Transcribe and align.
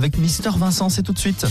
Avec 0.00 0.16
Mister 0.18 0.50
Vincent, 0.56 0.90
c'est 0.90 1.02
tout 1.02 1.12
de 1.12 1.18
suite. 1.18 1.44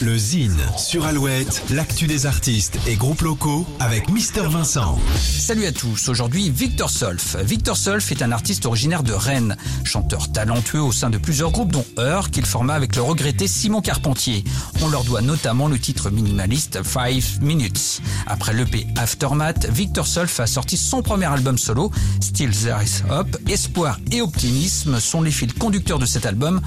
Le 0.00 0.16
Zine 0.16 0.56
sur 0.78 1.04
Alouette, 1.04 1.62
l'actu 1.68 2.06
des 2.06 2.24
artistes 2.24 2.78
et 2.86 2.96
groupes 2.96 3.20
locaux 3.20 3.66
avec 3.78 4.08
Mister 4.08 4.40
Vincent. 4.48 4.98
Salut 5.14 5.66
à 5.66 5.72
tous, 5.72 6.08
aujourd'hui 6.08 6.48
Victor 6.48 6.88
Solf. 6.88 7.36
Victor 7.44 7.76
Solf 7.76 8.10
est 8.10 8.22
un 8.22 8.32
artiste 8.32 8.64
originaire 8.64 9.02
de 9.02 9.12
Rennes, 9.12 9.58
chanteur 9.84 10.32
talentueux 10.32 10.80
au 10.80 10.92
sein 10.92 11.10
de 11.10 11.18
plusieurs 11.18 11.50
groupes 11.50 11.72
dont 11.72 11.84
Heur 11.98 12.30
qu'il 12.30 12.46
forma 12.46 12.72
avec 12.72 12.96
le 12.96 13.02
regretté 13.02 13.46
Simon 13.46 13.82
Carpentier. 13.82 14.44
On 14.84 14.90
leur 14.90 15.04
doit 15.04 15.22
notamment 15.22 15.66
le 15.66 15.78
titre 15.78 16.10
minimaliste 16.10 16.82
Five 16.82 17.40
Minutes. 17.40 18.02
Après 18.26 18.52
l'EP 18.52 18.86
Aftermath, 18.96 19.66
Victor 19.70 20.06
Solf 20.06 20.40
a 20.40 20.46
sorti 20.46 20.76
son 20.76 21.00
premier 21.00 21.24
album 21.24 21.56
solo, 21.56 21.90
Still 22.20 22.50
There 22.50 22.76
Is 22.84 23.02
Hope. 23.10 23.34
Espoir 23.48 23.98
et 24.12 24.20
optimisme 24.20 25.00
sont 25.00 25.22
les 25.22 25.30
fils 25.30 25.54
conducteurs 25.54 25.98
de 25.98 26.04
cet 26.04 26.26
album 26.26 26.60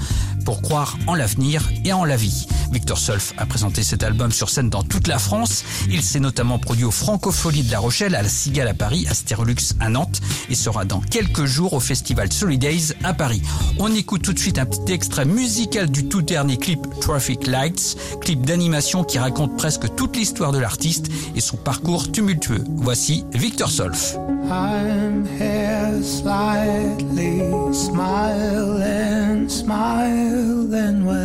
pour 0.44 0.62
croire 0.62 0.98
en 1.06 1.14
l'avenir 1.14 1.62
et 1.84 1.92
en 1.92 2.04
la 2.04 2.16
vie. 2.16 2.48
Victor 2.72 2.98
Solf 2.98 3.34
a 3.36 3.46
présenté 3.46 3.82
cet 3.82 4.02
album 4.02 4.32
sur 4.32 4.50
scène 4.50 4.70
dans 4.70 4.82
toute 4.82 5.08
la 5.08 5.18
France. 5.18 5.64
Il 5.90 6.02
s'est 6.02 6.20
notamment 6.20 6.58
produit 6.58 6.84
au 6.84 6.90
Francofolie 6.90 7.62
de 7.62 7.70
La 7.70 7.78
Rochelle, 7.78 8.14
à 8.14 8.22
la 8.22 8.28
Cigale 8.28 8.68
à 8.68 8.74
Paris, 8.74 9.06
à 9.08 9.14
Stérolux 9.14 9.74
à 9.80 9.88
Nantes 9.88 10.20
et 10.48 10.54
sera 10.54 10.84
dans 10.84 11.00
quelques 11.00 11.44
jours 11.44 11.72
au 11.72 11.80
festival 11.80 12.32
Solidays 12.32 12.94
à 13.04 13.14
Paris. 13.14 13.42
On 13.78 13.94
écoute 13.94 14.22
tout 14.22 14.32
de 14.32 14.38
suite 14.38 14.58
un 14.58 14.66
petit 14.66 14.92
extrait 14.92 15.24
musical 15.24 15.90
du 15.90 16.08
tout 16.08 16.22
dernier 16.22 16.56
clip 16.56 16.86
Traffic 17.00 17.46
Lights, 17.46 17.96
clip 18.20 18.44
d'animation 18.44 19.04
qui 19.04 19.18
raconte 19.18 19.56
presque 19.56 19.94
toute 19.94 20.16
l'histoire 20.16 20.52
de 20.52 20.58
l'artiste 20.58 21.06
et 21.34 21.40
son 21.40 21.56
parcours 21.56 22.10
tumultueux. 22.10 22.64
Voici 22.76 23.24
Victor 23.32 23.70
Solf. 23.70 24.16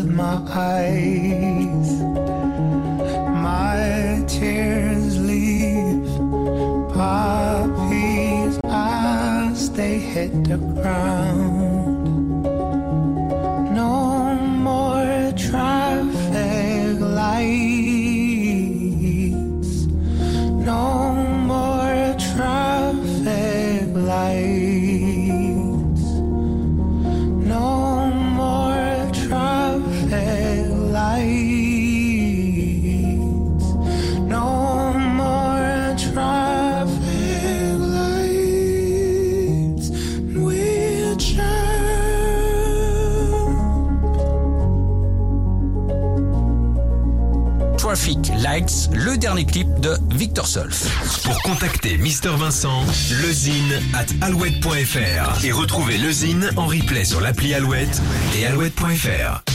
My 0.06 0.36
eyes. 0.50 2.02
My 3.48 4.24
tears 4.28 5.20
leave 5.20 6.08
poppies 6.94 8.60
as 8.66 9.72
they 9.72 10.00
hit 10.00 10.44
the 10.44 10.58
ground. 10.58 11.83
Traffic 47.84 48.32
Lights, 48.38 48.90
le 48.94 49.18
dernier 49.18 49.44
clip 49.44 49.68
de 49.82 49.98
Victor 50.12 50.48
Solf. 50.48 50.88
Pour 51.26 51.42
contacter 51.42 51.98
Mister 51.98 52.30
Vincent, 52.30 52.86
lezine 53.22 53.74
at 53.94 54.26
alouette.fr 54.26 55.44
et 55.44 55.52
retrouver 55.52 55.98
le 55.98 56.10
Zine 56.10 56.50
en 56.56 56.68
replay 56.68 57.04
sur 57.04 57.20
l'appli 57.20 57.54
Alouette 57.54 58.02
et 58.38 58.46
alouette.fr. 58.46 59.53